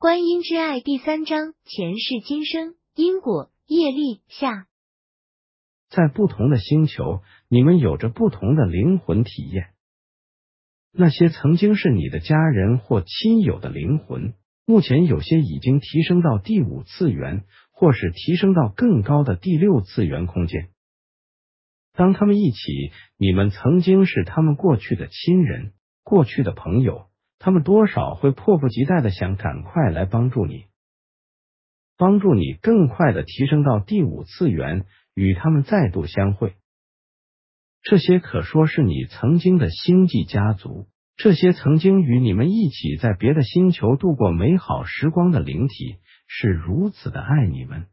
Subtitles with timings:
[0.00, 4.68] 观音之爱第三章前世今生因果业力下，
[5.90, 9.70] 在不同的星球，你们有着不同的灵魂体验。
[10.92, 14.34] 那些曾经是你的家人或亲友的灵魂，
[14.64, 17.42] 目前有些已经提升到第五次元，
[17.72, 20.70] 或是提升到更高的第六次元空间。
[21.94, 25.72] 当他们一起，你们曾经是他们过去的亲人、
[26.04, 27.07] 过去的朋友，
[27.38, 30.64] 他们多少会迫不及待的想赶快来帮助你，
[31.96, 36.54] 帮助你更快的提升到第五次元，与他们再度相会。
[37.82, 47.86] 这些可说是你曾经的星际家族，这些曾经与你们一起在别的星球度过美好时光的灵体，是如此的爱你们。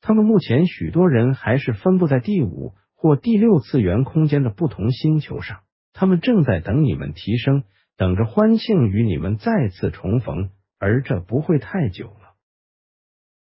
[0.00, 5.60] 他们目前许多人还是分布在第五或第六次元空间的不同星球上，
[5.92, 7.64] 他们正在等你们提升，
[7.96, 12.34] 等着欢庆与你们再次重逢，而这不会太久了。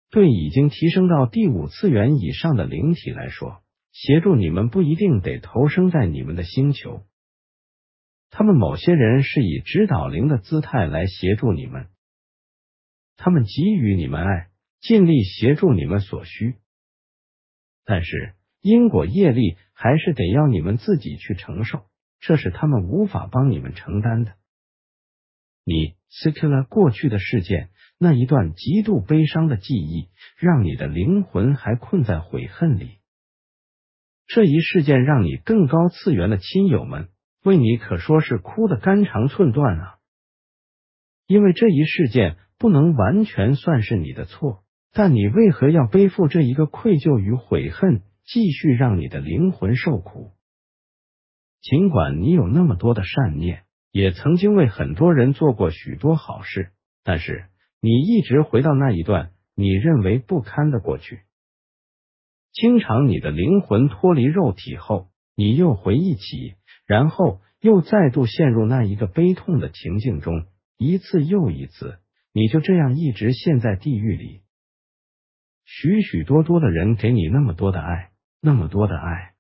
[0.10, 7.04] 对已经提升到第五次元以上的灵体来说，协助你们不一定得投生在你们的星球，
[8.30, 11.88] 他们某些人是以指导灵的姿态来协助你们，
[13.18, 14.48] 他们给予你们爱。
[14.82, 16.56] 尽力协助你们所需，
[17.86, 21.86] 但是因果业力还是得要你们自己去承受，
[22.22, 24.36] 这是他们无法帮你们承担的。
[25.66, 33.00] 你 s k 了过去的事件，那一段极度悲伤的记忆，让你的灵魂还困在悔恨里。
[34.28, 37.10] 这一事件让你更高次元的亲友们
[37.44, 39.96] 为你可说是哭得肝肠寸断啊！
[41.28, 44.64] 因为这一事件不能完全算是你的错。
[44.94, 50.34] 但你为何要背负这一个愧疚与悔恨，继续让你的灵魂受苦？
[51.62, 56.72] 尽管你有那么多的善念，也曾经为很多人做过许多好事，
[57.04, 57.46] 但是
[57.80, 61.22] 你一直回到那一段你认为不堪的过去。
[62.52, 66.56] 经常你的灵魂脱离肉体后，你又回忆起，
[66.86, 72.00] 然后又再度陷入那一个悲痛的情境中，一次又一次，
[72.34, 74.42] 你就这样一直陷在地狱里。
[75.64, 78.10] 许许多多的人给你那么多的爱，
[78.42, 79.31] 那么多的爱，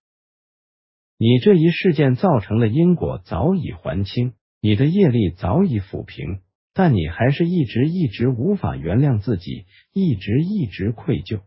[1.23, 6.41] 你这一事件造成的因果早已还清，你的业力早已抚平，
[6.73, 11.41] 但你还是一直一直无法原谅自己，一直一直愧疚。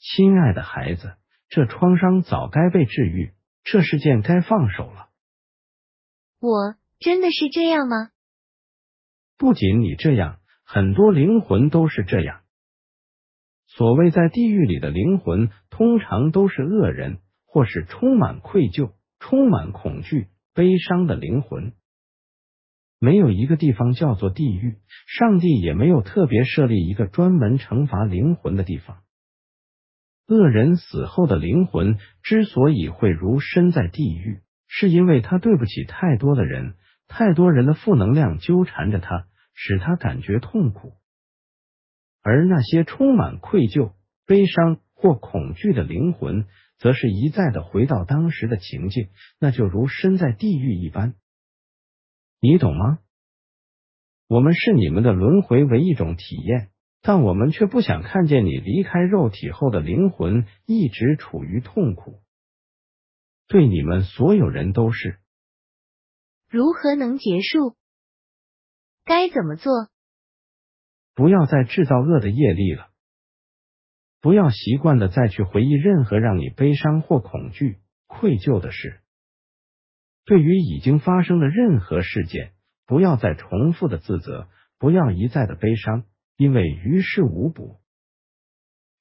[0.00, 1.12] 亲爱的孩子，
[1.48, 5.10] 这创伤早该被治愈，这事件该放手了。
[6.40, 8.10] 我真的是这样吗？
[9.38, 12.40] 不仅你这样，很多灵魂都是这样。
[13.68, 17.20] 所谓在地狱里的灵魂，通常都是恶人，
[17.52, 21.72] 或是充满愧疚、充满恐惧、悲伤的灵魂。
[23.00, 24.78] 没有一个地方叫做地狱，
[25.08, 28.98] 上帝也没有特别设立一个专门惩罚灵魂的地方。
[30.28, 36.74] 恶人死后的灵魂之所以会如身在地狱，是因为他对不起太多的人，
[37.08, 40.92] 太多人的负能量纠缠着他，使他感觉痛苦。
[42.22, 43.94] 而那些充满愧疚、
[44.24, 46.44] 悲伤或恐惧的灵魂，
[46.80, 51.14] 则是一再的回到当时的情境，那就如身在地狱一般。
[52.40, 52.98] 你懂吗？
[54.26, 56.70] 我们视你们的轮回为一种体验，
[57.02, 62.22] 但我们却不想看见你离开肉体后的灵魂一直处于痛苦。
[63.46, 65.18] 对你们所有人都是。
[66.48, 67.76] 如何能结束？
[69.04, 69.90] 该怎么做？
[71.14, 72.89] 不要再制造恶的业力了，
[74.20, 79.00] 不要习惯的再去回忆任何让你悲伤或恐惧、愧疚的事。
[80.24, 82.52] 对于已经发生的任何事件，
[82.86, 84.48] 不要再重复的自责，
[84.78, 86.04] 不要一再的悲伤，
[86.36, 87.80] 因为于事无补。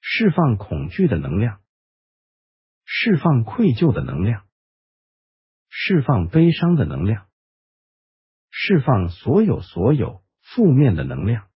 [0.01, 1.59] 释放恐惧的能量，
[2.85, 4.45] 释放愧疚的能量，
[5.67, 7.27] 释放悲伤的能量，
[8.49, 11.48] 释放所有所有负面的能量。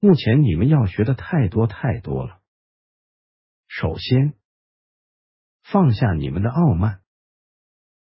[0.00, 2.38] 目前你们要学的太多太多了。
[3.66, 4.34] 首先，
[5.64, 7.00] 放下你们的傲慢，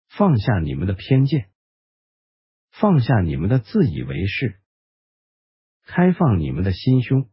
[0.07, 1.49] 放下你们的偏见，
[2.69, 4.59] 放下你们的自以为是，
[5.87, 7.27] 开放你们的心胸。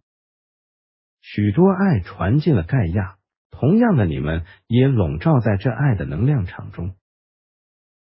[1.21, 3.19] 许多爱传进了盖亚，
[3.51, 6.97] 同样的，你们也笼罩在这爱的能量场中。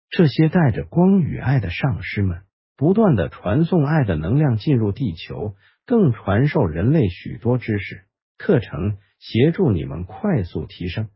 [0.10, 2.45] 这些带着光与爱的上师们，
[2.75, 5.56] 不断的传送爱的能量进入地球。
[5.88, 8.04] 更传授人类许多知识
[8.38, 11.07] 课程，协助你们快速提升。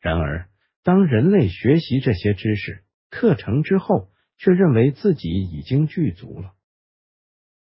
[0.00, 0.48] 然而，
[0.82, 4.08] 当人类学习这些知识课程之后，
[4.38, 6.54] 却认为自己已经具足了。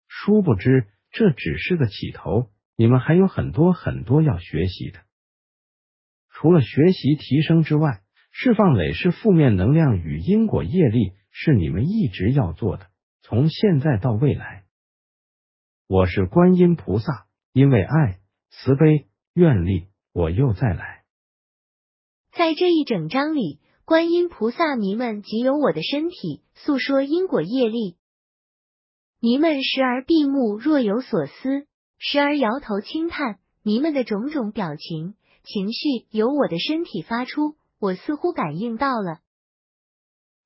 [0.09, 4.99] 殊不知这只是个起头，你们还有很多很多要学习的。
[6.29, 8.03] 除了学习提升之外，
[8.33, 12.89] 释放累世负面能量与因果业力是你们一直要做的，
[13.23, 14.65] 从现在到未来。
[15.91, 18.21] 我是观音菩萨，因为爱、
[18.51, 21.03] 慈悲、愿力，我又再来。
[22.31, 27.97] 在这一整章里，观音菩萨迷们即有我的身体，诉说因果业力。
[29.19, 33.39] 迷们时而闭目若有所思，时而摇头轻叹。
[33.63, 39.21] 迷们的种种表情、情绪由我的身体发出，我似乎感应到了。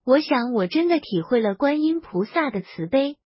[0.05, 3.17] 我想，我真的体会了观音菩萨的慈悲。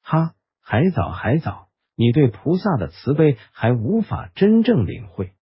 [0.00, 0.34] 哈。
[0.64, 5.34] 还早，还早，你对菩萨的慈悲还无法真正领会。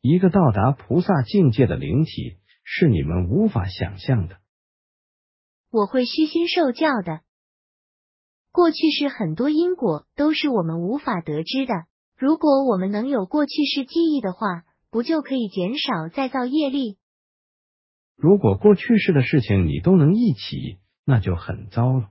[0.00, 4.38] 一个到达菩萨境界的灵体是你们无法想象的。
[5.70, 7.20] 我会虚心受教的。
[8.50, 11.74] 过去是很多因果都是我们无法得知的。
[12.16, 16.96] 如果我们能有过去式记忆的话，不就可以减少再造业力？
[18.16, 22.10] 如果过去式的事情你都能忆起，那就很糟了。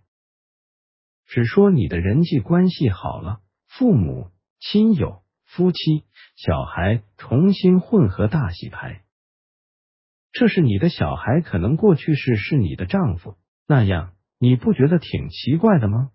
[1.27, 6.05] 只说你的人际关系好了，父母、亲友、夫妻、
[6.37, 9.03] 小孩重新混合大洗牌。
[10.31, 13.35] 这是你的小孩，可能过去式是你的丈夫，
[13.67, 16.11] 那样你不觉得挺奇怪的吗？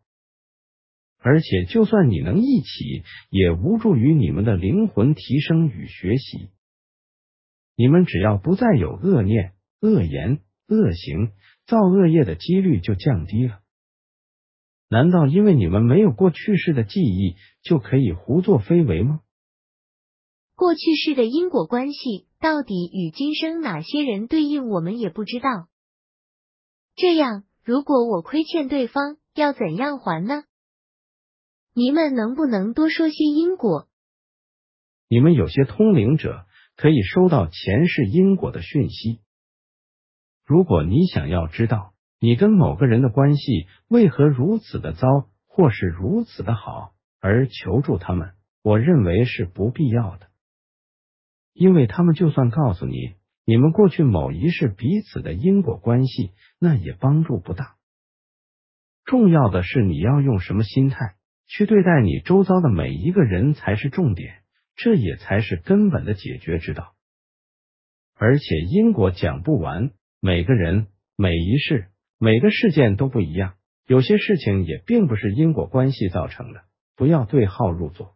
[1.18, 6.50] 而且，就算你能一起，也无助于你们的灵魂提升与学习。
[7.76, 11.32] 你们只要不再有恶念、恶言、恶行，
[11.66, 13.61] 造恶业的几率就降低了。
[14.92, 19.20] 难道因为你们没有过去式的记忆，就可以胡作非为吗？
[20.54, 25.68] 过去式的因果关系到底与今生哪些人对应，我们也不知道。
[26.94, 30.44] 这样，如果我亏欠对方，要怎样还呢？
[31.72, 33.88] 你们能不能多说些因果？
[35.08, 36.44] 你们有些通灵者
[36.76, 39.22] 可以收到前世因果的讯息。
[40.44, 41.91] 如果你想要知道。
[42.24, 50.28] 你跟某个人的关系为何如此的糟，或是如此的好，而求助他们，我认为是不必要的，
[51.52, 53.14] 因为他们就算告诉你
[53.44, 56.30] 你们过去某一世彼此的因果关系，
[56.60, 57.74] 那也帮助不大。
[59.04, 61.16] 重要的是你要用什么心态
[61.48, 64.42] 去对待你周遭的每一个人才是重点，
[64.76, 66.94] 这也才是根本的解决之道。
[68.14, 69.90] 而且因果讲不完，
[70.20, 70.86] 每个人
[71.16, 71.88] 每一世。
[72.24, 73.54] 每个事件都不一样，
[73.84, 76.60] 有些事情也并不是因果关系造成的。
[76.94, 78.14] 不要对号入座。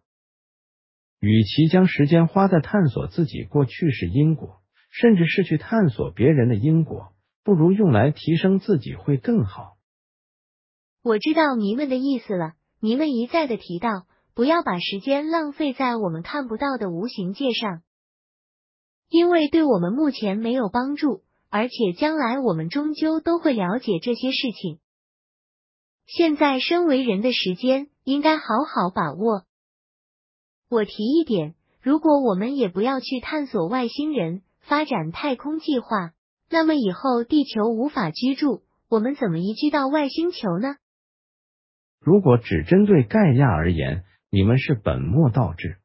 [1.18, 4.60] 与其将时间花在探索自己过去是因果，
[4.92, 9.76] 甚至是去探索别人的因果，不如用来提升自己会更好。
[11.02, 12.52] 我知道迷们的意思了。
[12.78, 14.06] 迷们一再的提到，
[14.36, 17.82] 不要把时间浪费在我们看不到的无形界上，
[19.08, 21.24] 因为对我们目前没有帮助。
[21.48, 24.78] 而且将来我们终究都会了解这些事情。
[26.06, 29.44] 现在身为人的时间应该好好把握。
[30.68, 36.12] 我提一点，如果我们也不要去探索外星人、发展太空计划，
[36.50, 40.76] 那么以后地球无法居住，我们怎么移居到外星球呢？
[42.00, 45.78] 如果只针对盖亚而言，你们是本末倒置。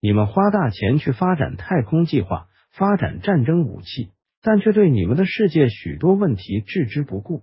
[0.00, 4.12] 你们花大钱去发展太空计划，发展战争武器。
[4.42, 7.42] 但却对你们的世界许多问题置之不顾。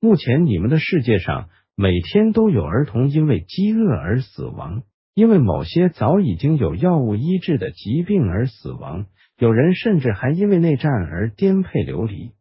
[0.00, 4.82] 目前你们的世界上每天都有儿童因为饥饿而死亡，
[5.14, 9.06] 因为某些早已经有药物医治的疾病而死亡，
[9.38, 12.32] 有人甚至还因为内战而颠沛流离。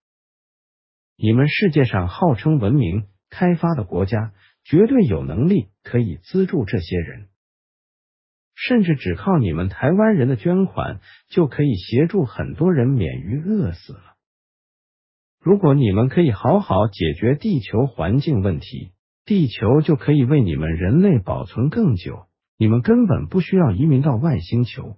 [1.17, 4.33] 你们世界上号称文明开发的国家，
[4.63, 7.27] 绝对有能力可以资助这些人。
[8.67, 10.99] 甚至只靠你们台湾人的捐款，
[11.29, 14.03] 就可以协助很多人免于饿死了。
[15.41, 18.91] 如果你们可以好好解决地球环境问题，
[19.25, 22.27] 地球就可以为你们人类保存更久。
[22.55, 24.97] 你们根本不需要移民到外星球。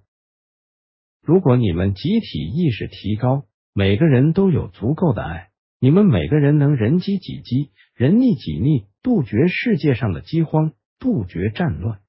[1.24, 12.02] 如果你们集体意识提高，每个人都有足够的爱，你们每个人能人饥己饥，人溺己逆，杜绝世界上的饥荒，杜绝战乱。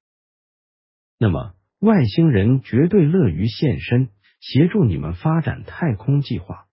[1.17, 4.09] 那么，外星人绝对乐于现身，
[4.41, 6.65] 协助你们发展太空计划。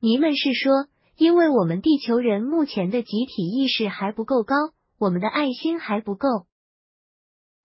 [0.00, 0.86] 你们是说，
[1.16, 4.54] 因为我们地球人目前的集体意识还不够高，
[4.98, 6.46] 我们的爱心还不够。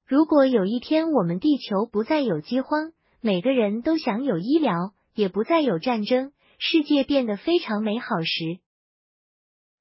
[0.05, 8.59] 如果有一天我们地球不再有饥荒，每个人都享有医疗，也不再有战争，世界变得非常美好时，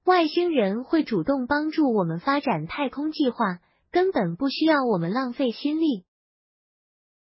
[0.05, 3.59] 外星人会主动帮助我们发展太空计划，
[3.95, 6.05] 根本不需要我们浪费心力。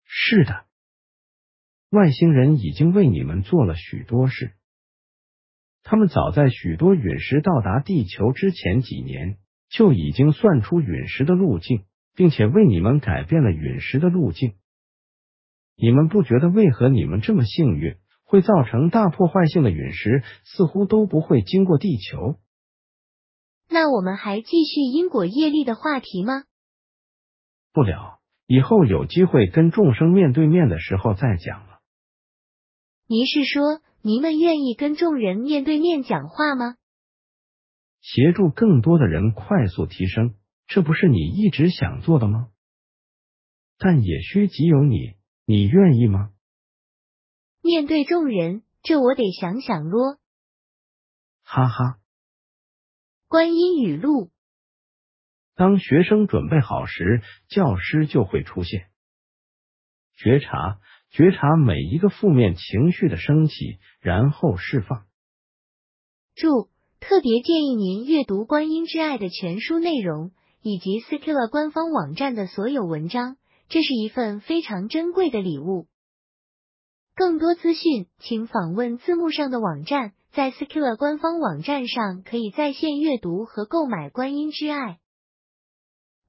[0.06, 0.66] 是的，
[1.92, 4.54] 外星人已经为你们做了许多事。
[5.84, 9.38] 他们早在许多陨石到达地球之前几年，
[9.70, 14.56] 就已经算出陨石的路径，并且为你们改变了陨石的路径。
[15.76, 22.40] 你们不觉得为何你们这么幸运，会造成大破坏性的陨石似乎都不会经过地球？
[23.70, 26.46] 那我们还继续因果业力的话题吗？
[27.74, 31.82] 不了，以后有机会跟众生面对面的时候再讲了。
[33.08, 33.82] 您是说？
[34.06, 36.76] 您们愿意跟众人面对面讲话吗？
[38.02, 40.36] 协助更多的人快速提升，
[40.68, 42.50] 这不是你一直想做的吗？
[43.78, 45.14] 但也需即有你，
[45.46, 46.32] 你愿意吗？
[47.62, 50.18] 面对众人，这我得想想咯。
[51.44, 52.00] 哈哈。
[53.30, 54.32] 观音语录：
[55.56, 58.88] 当学生准备好时，教师就会出现。
[60.16, 60.80] 觉察。
[61.16, 65.06] 觉察每一个负面情绪的升起，然后释放。
[66.34, 70.32] 注：特别建议您阅读《观音之爱》的全书内容，
[70.64, 73.38] 以及 Skilla 官方网站的所有文章，
[73.70, 75.86] 这是一份非常珍贵的礼物。
[77.14, 84.94] 更多资讯，请访问字幕上的网站，在 Skilla 官方网站上可以在线阅读和购买《观音之爱》。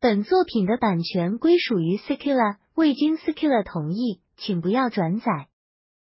[0.04, 4.20] 本作品的版权归属于 Secula，未经 Secula 同意。
[4.36, 5.48] 请不要转载。